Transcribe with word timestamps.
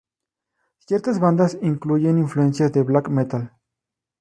Ciertas 0.79 1.19
bandas 1.19 1.59
incluyen 1.61 2.17
influencias 2.17 2.71
del 2.73 2.85
black 2.85 3.07
metal. 3.09 3.51